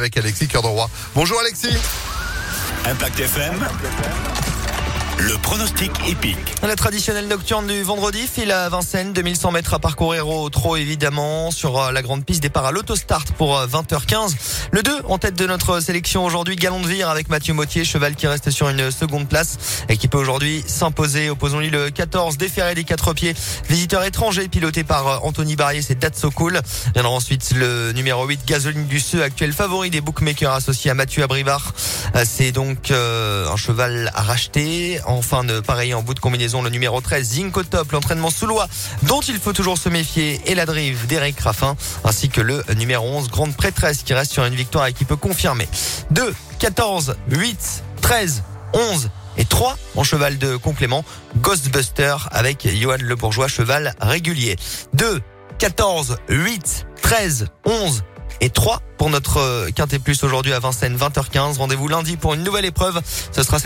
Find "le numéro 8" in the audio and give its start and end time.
27.56-28.42